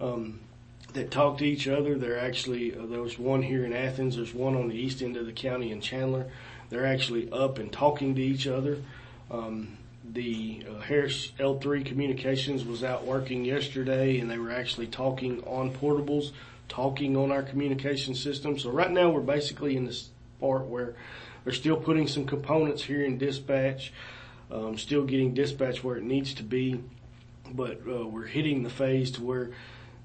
um, 0.00 0.40
that 0.92 1.10
talk 1.10 1.38
to 1.38 1.44
each 1.44 1.68
other, 1.68 1.98
they're 1.98 2.18
actually 2.18 2.74
uh, 2.74 2.86
there 2.86 3.02
was 3.02 3.18
one 3.18 3.42
here 3.42 3.64
in 3.64 3.72
Athens. 3.72 4.16
There's 4.16 4.34
one 4.34 4.56
on 4.56 4.68
the 4.68 4.74
east 4.74 5.02
end 5.02 5.16
of 5.16 5.26
the 5.26 5.32
county 5.32 5.70
in 5.72 5.80
Chandler. 5.80 6.26
They're 6.70 6.86
actually 6.86 7.30
up 7.30 7.58
and 7.58 7.72
talking 7.72 8.14
to 8.14 8.22
each 8.22 8.46
other. 8.46 8.78
Um, 9.30 9.76
the 10.12 10.64
uh, 10.68 10.80
Harris 10.80 11.32
L3 11.38 11.84
Communications 11.84 12.64
was 12.64 12.84
out 12.84 13.04
working 13.04 13.44
yesterday, 13.44 14.18
and 14.18 14.30
they 14.30 14.38
were 14.38 14.52
actually 14.52 14.86
talking 14.86 15.42
on 15.44 15.72
portables, 15.72 16.32
talking 16.68 17.16
on 17.16 17.32
our 17.32 17.42
communication 17.42 18.14
system. 18.14 18.58
So 18.58 18.70
right 18.70 18.90
now, 18.90 19.10
we're 19.10 19.20
basically 19.20 19.76
in 19.76 19.84
this 19.84 20.10
part 20.40 20.66
where 20.66 20.94
they're 21.44 21.52
still 21.52 21.76
putting 21.76 22.08
some 22.08 22.26
components 22.26 22.82
here 22.82 23.04
in 23.04 23.18
dispatch, 23.18 23.92
um, 24.50 24.78
still 24.78 25.04
getting 25.04 25.34
dispatch 25.34 25.82
where 25.82 25.96
it 25.96 26.04
needs 26.04 26.34
to 26.34 26.42
be, 26.42 26.82
but 27.52 27.80
uh, 27.88 28.06
we're 28.06 28.26
hitting 28.26 28.62
the 28.62 28.70
phase 28.70 29.10
to 29.12 29.22
where 29.22 29.50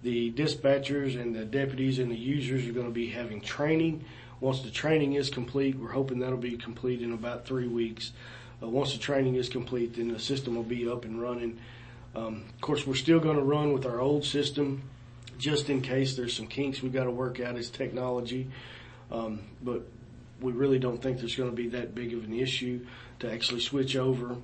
the 0.04 0.32
dispatchers 0.32 1.20
and 1.20 1.36
the 1.36 1.46
deputies 1.46 2.00
and 2.00 2.10
the 2.10 2.18
users 2.18 2.68
are 2.68 2.72
going 2.72 2.88
to 2.88 2.92
be 2.92 3.10
having 3.10 3.42
training. 3.42 4.04
Once 4.40 4.62
the 4.62 4.72
training 4.72 5.14
is 5.14 5.30
complete, 5.30 5.78
we're 5.78 5.92
hoping 5.92 6.20
that'll 6.20 6.38
be 6.38 6.58
complete 6.58 7.02
in 7.02 7.14
about 7.14 7.46
three 7.46 7.68
weeks. 7.68 8.12
Uh, 8.62 8.68
once 8.68 8.94
the 8.94 9.00
training 9.00 9.36
is 9.36 9.50
complete, 9.50 9.96
then 9.96 10.08
the 10.12 10.20
system 10.20 10.56
will 10.56 10.64
be 10.64 10.90
up 10.90 11.06
and 11.06 11.22
running. 11.22 11.60
Um, 12.16 12.46
of 12.50 12.62
course, 12.62 12.86
we're 12.86 12.96
still 12.96 13.20
going 13.20 13.38
to 13.38 13.44
run 13.44 13.74
with 13.74 13.86
our 13.86 14.00
old 14.00 14.26
system 14.26 14.84
just 15.38 15.70
in 15.70 15.82
case 15.82 16.16
there's 16.16 16.36
some 16.36 16.48
kinks 16.48 16.82
we've 16.82 16.94
got 16.94 17.06
to 17.06 17.12
work 17.12 17.40
out 17.40 17.56
as 17.56 17.70
technology. 17.70 18.48
Um, 19.12 19.42
but 19.64 19.84
we 20.40 20.52
really 20.52 20.80
don't 20.80 21.02
think 21.02 21.20
there's 21.20 21.36
going 21.36 21.50
to 21.50 21.56
be 21.56 21.70
that 21.70 21.94
big 21.94 22.14
of 22.14 22.24
an 22.24 22.34
issue 22.34 22.86
to 23.22 23.32
actually 23.32 23.62
switch 23.62 23.96
over. 23.96 24.36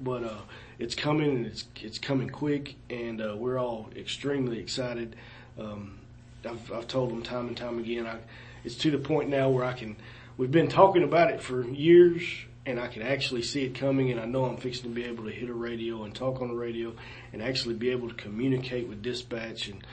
But 0.00 0.24
uh, 0.24 0.40
it's 0.78 0.94
coming 0.94 1.30
and 1.30 1.46
it's 1.46 1.64
it's 1.80 1.98
coming 1.98 2.28
quick, 2.28 2.76
and 2.90 3.20
uh, 3.20 3.34
we're 3.36 3.58
all 3.58 3.90
extremely 3.96 4.58
excited. 4.58 5.16
Um, 5.58 5.98
I've, 6.44 6.72
I've 6.72 6.86
told 6.86 7.10
them 7.10 7.22
time 7.22 7.48
and 7.48 7.56
time 7.56 7.78
again. 7.78 8.06
I, 8.06 8.18
it's 8.64 8.76
to 8.76 8.90
the 8.90 8.98
point 8.98 9.28
now 9.28 9.48
where 9.50 9.64
I 9.64 9.72
can. 9.72 9.96
We've 10.36 10.50
been 10.52 10.68
talking 10.68 11.02
about 11.02 11.32
it 11.32 11.40
for 11.40 11.64
years, 11.64 12.22
and 12.64 12.78
I 12.78 12.86
can 12.86 13.02
actually 13.02 13.42
see 13.42 13.64
it 13.64 13.74
coming. 13.74 14.12
And 14.12 14.20
I 14.20 14.24
know 14.24 14.44
I'm 14.44 14.56
fixing 14.56 14.84
to 14.84 14.94
be 14.94 15.04
able 15.04 15.24
to 15.24 15.32
hit 15.32 15.48
a 15.48 15.54
radio 15.54 16.04
and 16.04 16.14
talk 16.14 16.40
on 16.40 16.48
the 16.48 16.54
radio, 16.54 16.94
and 17.32 17.42
actually 17.42 17.74
be 17.74 17.90
able 17.90 18.08
to 18.08 18.14
communicate 18.14 18.88
with 18.88 19.02
dispatch 19.02 19.68
and 19.68 19.84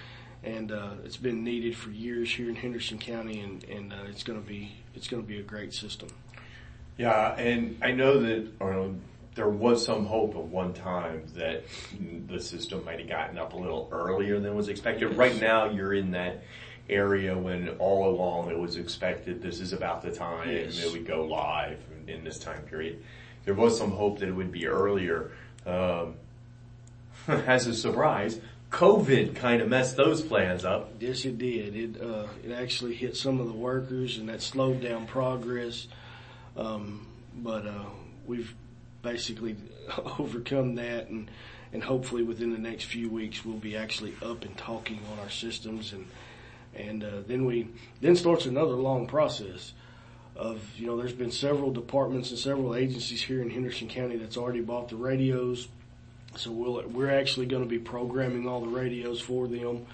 and 0.43 0.71
uh, 0.71 0.91
it's 1.03 1.17
been 1.17 1.43
needed 1.43 1.75
for 1.75 1.89
years 1.89 2.31
here 2.31 2.47
in 2.49 2.55
Henderson 2.55 2.99
County, 2.99 3.39
and 3.39 3.63
and 3.63 3.91
uh, 3.91 4.07
it's 4.07 4.21
going 4.21 4.39
to 4.39 4.47
be 4.47 4.75
it's 4.93 5.07
going 5.07 5.23
to 5.23 5.27
be 5.27 5.39
a 5.39 5.43
great 5.43 5.73
system. 5.73 6.09
Yeah, 6.97 7.35
and 7.35 7.77
I 7.81 7.91
know 7.91 8.19
that 8.21 8.95
there 9.35 9.49
was 9.49 9.85
some 9.85 10.05
hope 10.05 10.35
at 10.35 10.43
one 10.43 10.73
time 10.73 11.23
that 11.35 11.63
the 12.27 12.39
system 12.39 12.85
might 12.85 12.99
have 12.99 13.09
gotten 13.09 13.37
up 13.37 13.53
a 13.53 13.57
little 13.57 13.89
earlier 13.91 14.39
than 14.39 14.55
was 14.55 14.69
expected. 14.69 15.17
Right 15.17 15.39
now, 15.39 15.69
you're 15.69 15.93
in 15.93 16.11
that 16.11 16.43
area 16.89 17.37
when 17.37 17.67
all 17.79 18.07
along 18.09 18.49
it 18.51 18.57
was 18.57 18.77
expected 18.77 19.41
this 19.41 19.59
is 19.59 19.73
about 19.73 20.03
the 20.03 20.11
time 20.11 20.49
Yes. 20.49 20.81
that 20.83 20.93
we 20.93 20.99
go 20.99 21.25
live 21.25 21.79
in 22.07 22.23
this 22.23 22.37
time 22.39 22.61
period. 22.63 23.03
There 23.43 23.55
was 23.55 23.77
some 23.77 23.91
hope 23.91 24.19
that 24.19 24.29
it 24.29 24.33
would 24.33 24.51
be 24.51 24.67
earlier. 24.67 25.31
Um, 25.65 26.15
as 27.27 27.67
a 27.67 27.73
surprise, 27.73 28.39
COVID 28.71 29.35
kind 29.35 29.61
of 29.61 29.67
messed 29.67 29.97
those 29.97 30.21
plans 30.21 30.63
up. 30.63 30.91
Yes, 30.99 31.25
it 31.25 31.37
did. 31.37 31.75
It 31.75 32.01
uh, 32.01 32.27
it 32.43 32.51
actually 32.51 32.93
hit 32.93 33.17
some 33.17 33.39
of 33.39 33.47
the 33.47 33.53
workers, 33.53 34.17
and 34.17 34.29
that 34.29 34.41
slowed 34.41 34.81
down 34.81 35.07
progress. 35.07 35.87
Um, 36.57 37.07
but 37.35 37.65
uh, 37.65 37.85
we've 38.25 38.53
basically 39.01 39.55
overcome 40.19 40.75
that, 40.75 41.09
and 41.09 41.29
and 41.73 41.83
hopefully 41.83 42.23
within 42.23 42.51
the 42.51 42.57
next 42.57 42.85
few 42.85 43.09
weeks 43.09 43.43
we'll 43.43 43.57
be 43.57 43.75
actually 43.75 44.13
up 44.23 44.45
and 44.45 44.57
talking 44.57 44.99
on 45.11 45.19
our 45.19 45.29
systems, 45.29 45.93
and 45.93 46.07
and 46.75 47.03
uh, 47.03 47.21
then 47.27 47.45
we 47.45 47.67
then 48.01 48.15
starts 48.15 48.45
another 48.45 48.73
long 48.73 49.07
process. 49.07 49.73
Of 50.35 50.61
you 50.77 50.87
know, 50.87 50.97
there's 50.97 51.13
been 51.13 51.31
several 51.31 51.71
departments 51.71 52.29
and 52.29 52.37
several 52.37 52.75
agencies 52.75 53.21
here 53.21 53.41
in 53.41 53.49
Henderson 53.49 53.87
County 53.87 54.17
that's 54.17 54.35
already 54.35 54.59
bought 54.59 54.89
the 54.89 54.97
radios. 54.97 55.69
So 56.35 56.51
we'll, 56.51 56.85
we're 56.89 57.11
actually 57.11 57.45
going 57.45 57.63
to 57.63 57.69
be 57.69 57.79
programming 57.79 58.45
all 58.45 58.59
the 58.59 58.67
radios 58.67 59.21
for 59.21 59.47
them. 59.47 59.85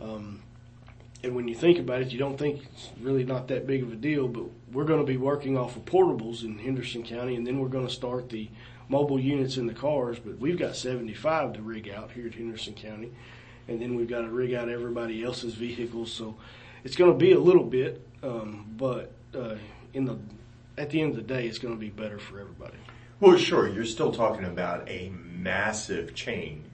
Um, 0.00 0.42
and 1.22 1.34
when 1.34 1.48
you 1.48 1.54
think 1.54 1.78
about 1.78 2.02
it, 2.02 2.12
you 2.12 2.18
don't 2.18 2.38
think 2.38 2.62
it's 2.72 2.90
really 3.00 3.24
not 3.24 3.48
that 3.48 3.66
big 3.66 3.82
of 3.82 3.92
a 3.92 3.96
deal, 3.96 4.28
but 4.28 4.44
we're 4.72 4.84
going 4.84 5.00
to 5.00 5.06
be 5.06 5.16
working 5.16 5.58
off 5.58 5.76
of 5.76 5.84
portables 5.84 6.44
in 6.44 6.58
Henderson 6.58 7.02
County, 7.02 7.34
and 7.34 7.46
then 7.46 7.58
we're 7.58 7.68
going 7.68 7.86
to 7.86 7.92
start 7.92 8.28
the 8.28 8.48
mobile 8.88 9.18
units 9.18 9.56
in 9.56 9.66
the 9.66 9.74
cars. 9.74 10.18
But 10.18 10.38
we've 10.38 10.58
got 10.58 10.76
75 10.76 11.54
to 11.54 11.62
rig 11.62 11.88
out 11.88 12.12
here 12.12 12.28
at 12.28 12.34
Henderson 12.34 12.74
County, 12.74 13.10
and 13.66 13.82
then 13.82 13.96
we've 13.96 14.08
got 14.08 14.20
to 14.20 14.28
rig 14.28 14.54
out 14.54 14.68
everybody 14.68 15.24
else's 15.24 15.54
vehicles. 15.54 16.12
So 16.12 16.36
it's 16.84 16.94
going 16.94 17.12
to 17.12 17.18
be 17.18 17.32
a 17.32 17.40
little 17.40 17.64
bit, 17.64 18.06
um, 18.22 18.66
but 18.76 19.12
uh, 19.34 19.56
in 19.94 20.04
the 20.04 20.18
at 20.76 20.90
the 20.90 21.00
end 21.00 21.10
of 21.10 21.16
the 21.16 21.22
day, 21.22 21.48
it's 21.48 21.58
going 21.58 21.74
to 21.74 21.80
be 21.80 21.90
better 21.90 22.20
for 22.20 22.38
everybody. 22.38 22.76
Well, 23.18 23.36
sure, 23.36 23.68
you're 23.68 23.84
still 23.84 24.12
talking 24.12 24.44
about 24.44 24.88
a 24.88 25.10
massive 25.10 26.14
change. 26.14 26.64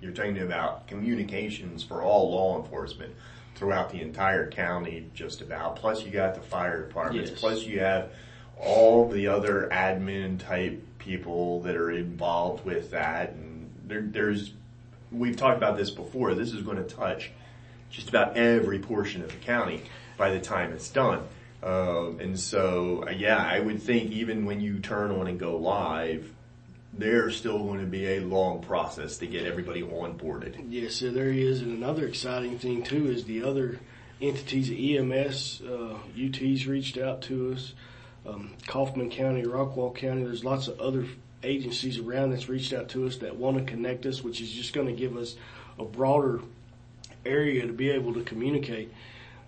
You're 0.00 0.12
talking 0.12 0.38
about 0.38 0.86
communications 0.86 1.82
for 1.82 2.02
all 2.02 2.30
law 2.30 2.62
enforcement 2.62 3.14
throughout 3.56 3.90
the 3.90 4.00
entire 4.00 4.48
county, 4.50 5.10
just 5.14 5.40
about. 5.40 5.76
Plus, 5.76 6.04
you 6.04 6.10
got 6.10 6.34
the 6.34 6.40
fire 6.40 6.86
departments. 6.86 7.30
Yes. 7.30 7.40
Plus, 7.40 7.64
you 7.64 7.80
have 7.80 8.10
all 8.56 9.08
the 9.08 9.26
other 9.26 9.68
admin 9.72 10.38
type 10.38 10.80
people 10.98 11.62
that 11.62 11.74
are 11.74 11.90
involved 11.90 12.64
with 12.64 12.92
that. 12.92 13.30
And 13.30 13.70
there, 13.86 14.02
there's, 14.02 14.52
we've 15.10 15.36
talked 15.36 15.56
about 15.56 15.76
this 15.76 15.90
before. 15.90 16.34
This 16.34 16.52
is 16.52 16.62
going 16.62 16.76
to 16.76 16.84
touch 16.84 17.30
just 17.90 18.08
about 18.08 18.36
every 18.36 18.78
portion 18.78 19.22
of 19.22 19.30
the 19.30 19.38
county 19.38 19.82
by 20.16 20.30
the 20.30 20.40
time 20.40 20.72
it's 20.72 20.90
done. 20.90 21.22
Um, 21.62 22.20
and 22.20 22.38
so, 22.38 23.08
yeah, 23.08 23.36
I 23.36 23.58
would 23.58 23.82
think 23.82 24.12
even 24.12 24.44
when 24.44 24.60
you 24.60 24.78
turn 24.78 25.10
on 25.10 25.26
and 25.26 25.40
go 25.40 25.56
live, 25.56 26.32
there's 26.98 27.36
still 27.36 27.58
going 27.60 27.80
to 27.80 27.86
be 27.86 28.06
a 28.16 28.20
long 28.20 28.60
process 28.60 29.18
to 29.18 29.26
get 29.26 29.46
everybody 29.46 29.82
onboarded. 29.82 30.66
Yes, 30.68 30.96
so 30.96 31.10
there 31.10 31.30
is. 31.30 31.62
And 31.62 31.76
another 31.76 32.06
exciting 32.06 32.58
thing 32.58 32.82
too 32.82 33.08
is 33.08 33.24
the 33.24 33.44
other 33.44 33.78
entities, 34.20 34.68
EMS, 34.68 35.62
uh, 35.62 35.96
UT's 36.20 36.66
reached 36.66 36.98
out 36.98 37.22
to 37.22 37.52
us, 37.52 37.72
um, 38.26 38.54
Kaufman 38.66 39.10
County, 39.10 39.44
Rockwall 39.44 39.94
County. 39.94 40.24
There's 40.24 40.44
lots 40.44 40.66
of 40.66 40.80
other 40.80 41.06
agencies 41.44 42.00
around 42.00 42.30
that's 42.30 42.48
reached 42.48 42.72
out 42.72 42.88
to 42.90 43.06
us 43.06 43.18
that 43.18 43.36
want 43.36 43.58
to 43.58 43.64
connect 43.64 44.04
us, 44.04 44.22
which 44.24 44.40
is 44.40 44.50
just 44.50 44.72
going 44.72 44.88
to 44.88 44.92
give 44.92 45.16
us 45.16 45.36
a 45.78 45.84
broader 45.84 46.40
area 47.24 47.64
to 47.64 47.72
be 47.72 47.90
able 47.90 48.14
to 48.14 48.22
communicate. 48.22 48.92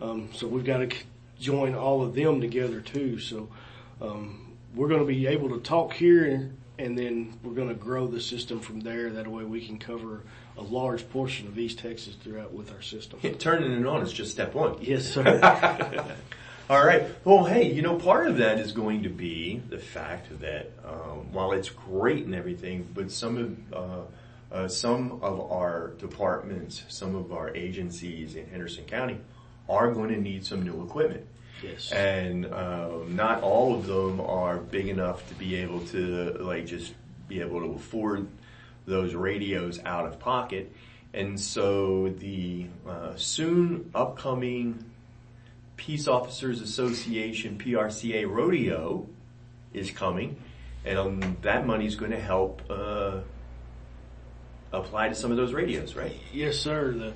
Um, 0.00 0.30
so 0.32 0.46
we've 0.46 0.64
got 0.64 0.78
to 0.78 0.90
c- 0.90 1.02
join 1.40 1.74
all 1.74 2.02
of 2.02 2.14
them 2.14 2.40
together 2.40 2.80
too. 2.80 3.18
So 3.18 3.48
um, 4.00 4.54
we're 4.74 4.88
going 4.88 5.00
to 5.00 5.06
be 5.06 5.26
able 5.26 5.48
to 5.50 5.58
talk 5.58 5.94
here, 5.94 6.52
and 6.80 6.96
then 6.96 7.38
we're 7.42 7.52
going 7.52 7.68
to 7.68 7.74
grow 7.74 8.06
the 8.06 8.20
system 8.20 8.60
from 8.60 8.80
there. 8.80 9.10
That 9.10 9.28
way, 9.28 9.44
we 9.44 9.64
can 9.64 9.78
cover 9.78 10.22
a 10.56 10.62
large 10.62 11.08
portion 11.10 11.46
of 11.46 11.58
East 11.58 11.78
Texas 11.78 12.14
throughout 12.22 12.52
with 12.52 12.72
our 12.72 12.82
system. 12.82 13.20
Turning 13.38 13.72
it 13.72 13.86
on 13.86 14.02
is 14.02 14.12
just 14.12 14.30
step 14.32 14.54
one. 14.54 14.76
Yes, 14.80 15.04
sir. 15.06 15.40
All 16.70 16.84
right. 16.84 17.04
Well, 17.24 17.44
hey, 17.44 17.72
you 17.72 17.82
know, 17.82 17.96
part 17.96 18.28
of 18.28 18.38
that 18.38 18.58
is 18.58 18.72
going 18.72 19.02
to 19.02 19.08
be 19.08 19.60
the 19.68 19.78
fact 19.78 20.40
that 20.40 20.70
um, 20.84 21.32
while 21.32 21.52
it's 21.52 21.68
great 21.68 22.24
and 22.24 22.34
everything, 22.34 22.88
but 22.94 23.10
some 23.10 23.36
of 23.36 23.72
uh, 23.72 24.02
uh, 24.52 24.68
some 24.68 25.20
of 25.22 25.52
our 25.52 25.88
departments, 25.98 26.84
some 26.88 27.14
of 27.14 27.32
our 27.32 27.54
agencies 27.54 28.36
in 28.36 28.46
Henderson 28.48 28.84
County 28.84 29.18
are 29.68 29.92
going 29.92 30.10
to 30.10 30.20
need 30.20 30.46
some 30.46 30.62
new 30.62 30.84
equipment. 30.84 31.26
Yes. 31.62 31.92
and 31.92 32.46
um, 32.52 33.14
not 33.14 33.42
all 33.42 33.74
of 33.74 33.86
them 33.86 34.20
are 34.20 34.58
big 34.58 34.88
enough 34.88 35.26
to 35.28 35.34
be 35.34 35.56
able 35.56 35.80
to 35.86 36.36
like 36.40 36.66
just 36.66 36.94
be 37.28 37.40
able 37.40 37.60
to 37.60 37.72
afford 37.74 38.28
those 38.86 39.14
radios 39.14 39.80
out 39.84 40.06
of 40.06 40.18
pocket. 40.18 40.72
And 41.12 41.40
so 41.40 42.10
the 42.18 42.66
uh, 42.86 43.16
soon 43.16 43.90
upcoming 43.94 44.84
Peace 45.76 46.06
Officers 46.06 46.60
Association 46.60 47.58
PRCA 47.58 48.28
rodeo 48.28 49.06
is 49.72 49.90
coming, 49.90 50.36
and 50.84 50.98
um, 50.98 51.36
that 51.42 51.66
money 51.66 51.86
is 51.86 51.96
going 51.96 52.10
to 52.10 52.20
help 52.20 52.62
uh, 52.68 53.20
apply 54.72 55.08
to 55.08 55.14
some 55.14 55.30
of 55.30 55.36
those 55.36 55.52
radios, 55.52 55.94
right? 55.94 56.16
Yes, 56.32 56.58
sir. 56.58 56.92
The 56.92 57.14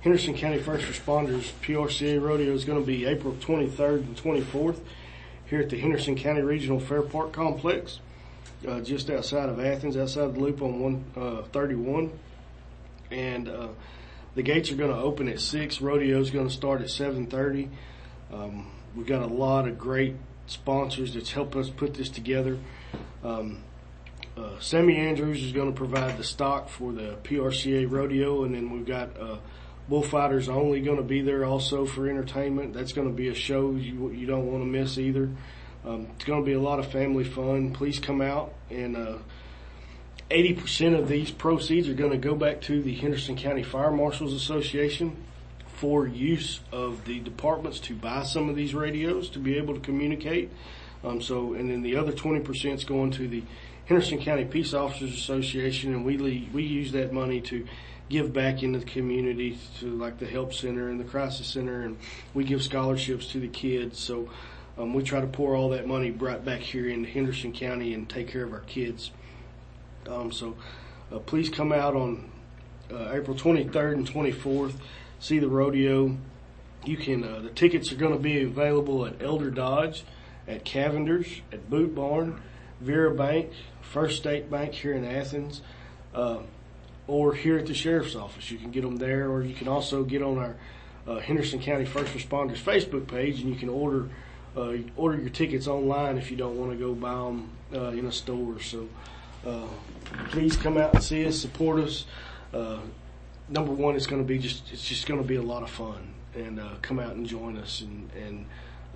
Henderson 0.00 0.34
County 0.34 0.58
First 0.58 0.86
Responders 0.86 1.50
PRCA 1.62 2.22
Rodeo 2.22 2.52
is 2.52 2.64
going 2.64 2.80
to 2.80 2.86
be 2.86 3.06
April 3.06 3.34
23rd 3.34 3.98
and 3.98 4.16
24th 4.16 4.78
here 5.46 5.60
at 5.60 5.70
the 5.70 5.78
Henderson 5.78 6.16
County 6.16 6.42
Regional 6.42 6.78
Fair 6.78 7.02
Park 7.02 7.32
Complex, 7.32 8.00
uh, 8.66 8.80
just 8.80 9.10
outside 9.10 9.48
of 9.48 9.58
Athens, 9.58 9.96
outside 9.96 10.34
the 10.34 10.40
loop 10.40 10.62
on 10.62 10.80
131. 10.80 12.10
and 13.10 13.48
uh, 13.48 13.68
the 14.34 14.42
gates 14.42 14.70
are 14.70 14.76
going 14.76 14.90
to 14.90 14.98
open 14.98 15.28
at 15.28 15.40
6. 15.40 15.80
Rodeo 15.80 16.20
is 16.20 16.30
going 16.30 16.46
to 16.46 16.52
start 16.52 16.82
at 16.82 16.88
7.30. 16.88 17.68
Um, 18.32 18.70
we've 18.94 19.06
got 19.06 19.22
a 19.22 19.26
lot 19.26 19.66
of 19.66 19.78
great 19.78 20.14
sponsors 20.46 21.14
that's 21.14 21.32
helped 21.32 21.56
us 21.56 21.70
put 21.70 21.94
this 21.94 22.10
together. 22.10 22.58
Um, 23.24 23.62
uh, 24.36 24.60
Sammy 24.60 24.96
Andrews 24.96 25.42
is 25.42 25.52
going 25.52 25.72
to 25.72 25.76
provide 25.76 26.18
the 26.18 26.24
stock 26.24 26.68
for 26.68 26.92
the 26.92 27.16
PRCA 27.24 27.90
rodeo, 27.90 28.44
and 28.44 28.54
then 28.54 28.70
we've 28.70 28.84
got 28.84 29.08
Bullfighters 29.88 30.48
Only 30.48 30.80
going 30.80 30.96
to 30.96 31.02
be 31.02 31.22
there 31.22 31.44
also 31.44 31.86
for 31.86 32.08
entertainment. 32.08 32.74
That's 32.74 32.92
going 32.92 33.08
to 33.08 33.14
be 33.14 33.28
a 33.28 33.34
show 33.34 33.72
you 33.72 34.10
you 34.10 34.26
don't 34.26 34.50
want 34.50 34.62
to 34.62 34.66
miss 34.66 34.98
either. 34.98 35.30
Um, 35.84 36.08
it's 36.16 36.24
going 36.24 36.42
to 36.42 36.46
be 36.46 36.54
a 36.54 36.60
lot 36.60 36.80
of 36.80 36.90
family 36.90 37.24
fun. 37.24 37.72
Please 37.72 37.98
come 37.98 38.20
out 38.20 38.52
and. 38.70 38.96
Uh, 38.96 39.18
80% 40.30 40.98
of 40.98 41.08
these 41.08 41.30
proceeds 41.30 41.88
are 41.88 41.94
going 41.94 42.10
to 42.10 42.18
go 42.18 42.34
back 42.34 42.60
to 42.62 42.82
the 42.82 42.94
Henderson 42.94 43.36
County 43.36 43.62
Fire 43.62 43.92
Marshals 43.92 44.32
Association 44.32 45.16
for 45.76 46.06
use 46.06 46.60
of 46.72 47.04
the 47.04 47.20
departments 47.20 47.78
to 47.80 47.94
buy 47.94 48.24
some 48.24 48.48
of 48.48 48.56
these 48.56 48.74
radios 48.74 49.28
to 49.30 49.38
be 49.38 49.56
able 49.56 49.74
to 49.74 49.80
communicate. 49.80 50.50
Um, 51.04 51.20
so, 51.20 51.54
and 51.54 51.70
then 51.70 51.82
the 51.82 51.96
other 51.96 52.12
20% 52.12 52.74
is 52.74 52.84
going 52.84 53.12
to 53.12 53.28
the 53.28 53.44
Henderson 53.84 54.18
County 54.18 54.44
Peace 54.44 54.74
Officers 54.74 55.14
Association, 55.14 55.94
and 55.94 56.04
we 56.04 56.48
we 56.52 56.64
use 56.64 56.92
that 56.92 57.12
money 57.12 57.40
to 57.42 57.66
give 58.08 58.32
back 58.32 58.62
into 58.62 58.78
the 58.78 58.84
community 58.84 59.58
to 59.80 59.86
like 59.86 60.18
the 60.18 60.26
help 60.26 60.54
center 60.54 60.88
and 60.88 61.00
the 61.00 61.04
crisis 61.04 61.46
center, 61.46 61.82
and 61.82 61.98
we 62.34 62.44
give 62.44 62.62
scholarships 62.62 63.26
to 63.32 63.40
the 63.40 63.48
kids. 63.48 63.98
So, 63.98 64.30
um, 64.78 64.92
we 64.92 65.02
try 65.02 65.20
to 65.20 65.26
pour 65.26 65.56
all 65.56 65.70
that 65.70 65.86
money 65.86 66.10
right 66.10 66.44
back 66.44 66.60
here 66.60 66.88
into 66.88 67.08
Henderson 67.08 67.52
County 67.52 67.94
and 67.94 68.08
take 68.08 68.28
care 68.28 68.44
of 68.44 68.52
our 68.52 68.60
kids. 68.60 69.10
Um, 70.06 70.30
so, 70.30 70.56
uh, 71.12 71.18
please 71.18 71.48
come 71.48 71.72
out 71.72 71.94
on 71.94 72.30
uh, 72.92 73.12
April 73.12 73.36
23rd 73.36 73.94
and 73.94 74.08
24th. 74.08 74.74
See 75.18 75.38
the 75.38 75.48
rodeo. 75.48 76.16
You 76.84 76.96
can. 76.96 77.24
Uh, 77.24 77.40
the 77.40 77.50
tickets 77.50 77.90
are 77.92 77.96
going 77.96 78.12
to 78.12 78.18
be 78.18 78.42
available 78.42 79.06
at 79.06 79.22
Elder 79.22 79.50
Dodge, 79.50 80.04
at 80.46 80.64
Cavender's, 80.64 81.26
at 81.50 81.68
Boot 81.68 81.94
Barn, 81.94 82.40
Vera 82.80 83.14
Bank, 83.14 83.50
First 83.80 84.18
State 84.18 84.50
Bank 84.50 84.74
here 84.74 84.92
in 84.92 85.04
Athens, 85.04 85.62
uh, 86.14 86.38
or 87.08 87.34
here 87.34 87.58
at 87.58 87.66
the 87.66 87.74
sheriff's 87.74 88.14
office. 88.14 88.50
You 88.50 88.58
can 88.58 88.70
get 88.70 88.82
them 88.82 88.96
there, 88.96 89.30
or 89.30 89.42
you 89.42 89.54
can 89.54 89.68
also 89.68 90.04
get 90.04 90.22
on 90.22 90.38
our 90.38 90.56
uh, 91.06 91.20
Henderson 91.20 91.60
County 91.60 91.84
First 91.84 92.12
Responders 92.12 92.58
Facebook 92.58 93.06
page, 93.06 93.40
and 93.40 93.48
you 93.48 93.56
can 93.56 93.68
order 93.68 94.08
uh, 94.56 94.74
order 94.96 95.18
your 95.18 95.30
tickets 95.30 95.66
online 95.66 96.16
if 96.16 96.30
you 96.30 96.36
don't 96.36 96.56
want 96.56 96.72
to 96.72 96.78
go 96.78 96.94
buy 96.94 97.12
them 97.12 97.50
uh, 97.74 97.88
in 97.88 98.06
a 98.06 98.12
store. 98.12 98.60
So 98.60 98.88
uh, 99.46 99.66
please 100.30 100.56
come 100.56 100.78
out 100.78 100.94
and 100.94 101.02
see 101.02 101.26
us, 101.26 101.38
support 101.38 101.80
us. 101.80 102.06
Uh, 102.52 102.78
number 103.48 103.72
one, 103.72 103.94
it's 103.94 104.06
going 104.06 104.22
to 104.22 104.26
be 104.26 104.38
just 104.38 104.72
it's 104.72 104.84
just 104.84 105.06
going 105.06 105.20
to 105.20 105.26
be 105.26 105.36
a 105.36 105.42
lot 105.42 105.62
of 105.62 105.70
fun, 105.70 106.14
and 106.34 106.58
uh, 106.58 106.70
come 106.82 106.98
out 106.98 107.14
and 107.14 107.26
join 107.26 107.56
us, 107.58 107.82
and 107.82 108.10
and 108.14 108.46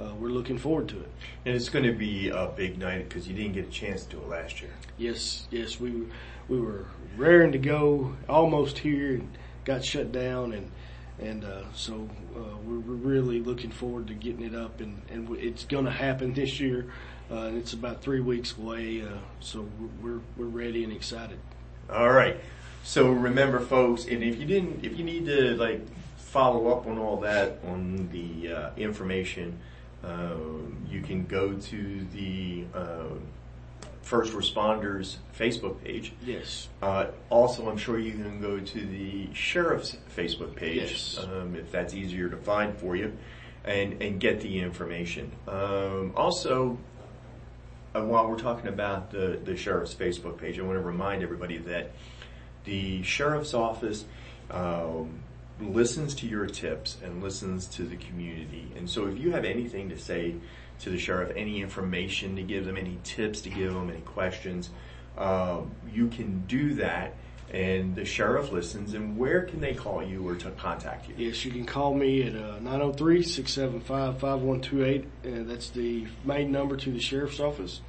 uh, 0.01 0.15
we're 0.15 0.31
looking 0.31 0.59
forward 0.59 0.89
to 0.89 0.99
it. 0.99 1.11
And 1.45 1.55
it's 1.55 1.69
going 1.69 1.85
to 1.85 1.93
be 1.93 2.31
a 2.31 2.47
big 2.47 2.79
night 2.79 3.09
because 3.09 3.29
you 3.29 3.35
didn't 3.35 3.53
get 3.53 3.69
a 3.69 3.71
chance 3.71 4.05
to 4.05 4.17
do 4.17 4.23
it 4.23 4.29
last 4.29 4.61
year. 4.63 4.71
Yes, 4.99 5.47
yes, 5.51 5.79
we 5.79 6.07
we 6.51 6.61
were 6.61 6.85
raring 7.17 7.53
to 7.53 7.59
go, 7.59 8.17
almost 8.29 8.79
here, 8.79 9.15
and 9.15 9.31
got 9.65 9.85
shut 9.85 10.13
down, 10.13 10.53
and 10.53 10.71
and 11.19 11.45
uh, 11.45 11.63
so 11.73 12.09
uh, 12.35 12.57
we're, 12.65 12.79
really 12.79 13.41
looking 13.41 13.71
forward 13.71 14.09
to 14.09 14.15
getting 14.15 14.45
it 14.45 14.55
up, 14.55 14.81
and 14.81 15.01
and 15.11 15.35
it's 15.39 15.65
going 15.65 15.85
to 15.87 15.91
happen 15.91 16.35
this 16.35 16.61
year. 16.61 16.93
Uh, 17.31 17.47
and 17.47 17.59
it's 17.59 17.73
about 17.73 18.03
three 18.03 18.19
weeks 18.19 18.57
away, 18.59 19.03
uh, 19.03 19.19
so 19.39 19.67
we're 20.03 20.21
we're 20.37 20.47
ready 20.47 20.83
and 20.83 20.93
excited. 20.93 21.39
All 21.89 22.11
right. 22.11 22.37
So 22.83 23.11
remember, 23.11 23.61
folks, 23.61 24.05
and 24.07 24.23
if 24.23 24.39
you 24.39 24.47
didn't, 24.47 24.85
if 24.85 24.99
you 24.99 25.05
need 25.05 25.27
to 25.27 25.55
like 25.57 25.87
follow 26.17 26.69
up 26.77 26.87
on 26.87 26.99
all 26.99 27.19
that 27.19 27.61
on 27.67 28.09
the 28.11 28.53
uh, 28.53 28.71
information, 28.77 29.59
um, 30.03 30.87
you 30.91 31.01
can 31.03 31.27
go 31.27 31.53
to 31.53 32.07
the 32.13 32.65
uh, 32.75 33.05
first 34.03 34.33
responders 34.33 35.17
Facebook 35.39 35.83
page. 35.85 36.13
Yes. 36.25 36.69
Uh, 36.83 37.07
also, 37.29 37.69
I'm 37.69 37.77
sure 37.77 37.99
you 37.99 38.13
can 38.13 38.41
go 38.41 38.59
to 38.59 38.81
the 38.81 39.33
sheriff's 39.35 39.97
Facebook 40.17 40.55
page 40.57 40.91
Yes. 40.91 41.19
um, 41.19 41.55
if 41.57 41.71
that's 41.71 41.95
easier 41.95 42.29
to 42.29 42.37
find 42.37 42.77
for 42.77 42.97
you, 42.97 43.17
and 43.65 44.01
and 44.03 44.19
get 44.21 44.41
the 44.41 44.59
information. 44.61 45.31
Um, 45.47 46.13
also, 46.17 46.79
uh, 47.95 48.03
while 48.03 48.29
we're 48.29 48.39
talking 48.39 48.69
about 48.69 49.11
the 49.11 49.39
the 49.45 49.57
sheriff's 49.57 49.95
Facebook 49.95 50.39
page, 50.39 50.59
I 50.59 50.63
want 50.63 50.79
to 50.79 50.85
remind 50.85 51.23
everybody 51.23 51.59
that 51.59 51.93
the 52.65 53.03
sheriff's 53.03 53.55
office. 53.55 54.05
Um, 54.51 55.23
listens 55.61 56.15
to 56.15 56.27
your 56.27 56.47
tips 56.47 56.97
and 57.05 57.23
listens 57.23 57.67
to 57.67 57.83
the 57.83 57.97
community. 57.97 58.73
And 58.79 58.89
so 58.89 59.07
if 59.09 59.19
you 59.19 59.33
have 59.33 59.45
anything 59.45 59.91
to 59.91 59.99
say 59.99 60.37
to 60.81 60.91
the 60.91 60.99
sheriff, 60.99 61.33
any 61.37 61.63
information 61.63 62.35
to 62.37 62.43
give 62.43 62.67
them, 62.67 62.77
any 62.77 62.99
tips 63.05 63.41
to 63.43 63.51
give 63.51 63.73
them, 63.73 63.91
any 63.91 64.01
questions, 64.01 64.71
um, 65.19 65.71
you 65.93 66.09
can 66.09 66.41
do 66.47 66.75
that. 66.75 67.15
And 67.53 67.97
the 67.97 68.05
sheriff 68.05 68.53
listens. 68.53 68.95
And 68.95 69.19
where 69.19 69.43
can 69.43 69.61
they 69.61 69.75
call 69.75 70.05
you 70.05 70.25
or 70.27 70.37
to 70.37 70.53
contact 70.53 71.09
you? 71.09 71.15
Yes, 71.19 71.45
you 71.45 71.51
can 71.51 71.67
call 71.67 71.93
me 71.95 72.23
at 72.23 72.37
uh, 72.37 72.61
903-675-5128, 72.61 75.05
and 75.25 75.51
that's 75.51 75.71
the 75.71 76.07
main 76.25 76.53
number 76.53 76.77
to 76.77 76.93
the 76.93 77.01
sheriff's 77.01 77.41
office. 77.41 77.81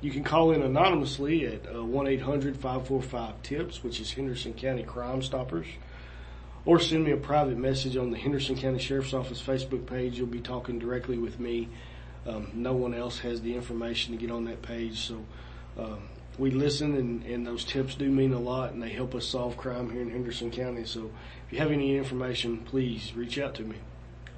You 0.00 0.10
can 0.10 0.24
call 0.24 0.50
in 0.50 0.62
anonymously 0.62 1.46
at 1.46 1.64
uh, 1.66 1.74
1-800-545-TIPS, 1.74 3.84
which 3.84 4.00
is 4.00 4.12
Henderson 4.12 4.52
County 4.52 4.82
Crime 4.82 5.22
Stoppers, 5.22 5.68
or 6.64 6.80
send 6.80 7.04
me 7.04 7.12
a 7.12 7.16
private 7.16 7.56
message 7.56 7.96
on 7.96 8.10
the 8.10 8.18
Henderson 8.18 8.56
County 8.56 8.80
Sheriff's 8.80 9.14
Office 9.14 9.40
Facebook 9.40 9.86
page. 9.86 10.18
You'll 10.18 10.26
be 10.26 10.40
talking 10.40 10.80
directly 10.80 11.18
with 11.18 11.38
me. 11.38 11.68
Um, 12.26 12.50
no 12.54 12.72
one 12.72 12.94
else 12.94 13.18
has 13.20 13.42
the 13.42 13.54
information 13.54 14.14
to 14.14 14.20
get 14.20 14.30
on 14.30 14.44
that 14.44 14.62
page, 14.62 15.00
so 15.00 15.24
um, 15.78 16.08
we 16.38 16.50
listen, 16.50 16.96
and, 16.96 17.24
and 17.24 17.46
those 17.46 17.64
tips 17.64 17.94
do 17.94 18.10
mean 18.10 18.32
a 18.32 18.38
lot, 18.38 18.72
and 18.72 18.82
they 18.82 18.90
help 18.90 19.14
us 19.14 19.26
solve 19.26 19.56
crime 19.56 19.90
here 19.90 20.02
in 20.02 20.10
Henderson 20.10 20.50
County. 20.50 20.84
So 20.84 21.10
if 21.46 21.52
you 21.52 21.58
have 21.58 21.70
any 21.70 21.96
information, 21.96 22.58
please 22.58 23.12
reach 23.14 23.38
out 23.38 23.54
to 23.56 23.62
me. 23.62 23.76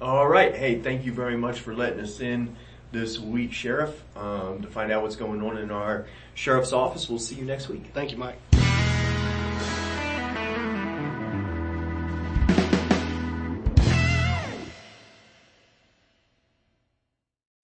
All 0.01 0.27
right. 0.27 0.55
Hey, 0.55 0.79
thank 0.79 1.05
you 1.05 1.13
very 1.13 1.37
much 1.37 1.59
for 1.59 1.73
letting 1.73 1.99
us 2.01 2.19
in 2.19 2.55
this 2.91 3.19
week, 3.19 3.51
Sheriff, 3.51 4.03
um, 4.15 4.61
to 4.61 4.67
find 4.67 4.91
out 4.91 5.01
what's 5.01 5.15
going 5.15 5.41
on 5.41 5.57
in 5.57 5.71
our 5.71 6.05
sheriff's 6.35 6.73
office. 6.73 7.09
We'll 7.09 7.19
see 7.19 7.35
you 7.35 7.45
next 7.45 7.67
week. 7.67 7.91
Thank 7.93 8.11
you, 8.11 8.17
Mike. 8.17 8.37